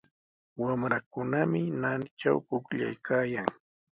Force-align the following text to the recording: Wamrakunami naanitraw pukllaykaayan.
Wamrakunami 0.61 1.61
naanitraw 1.81 2.37
pukllaykaayan. 2.47 3.47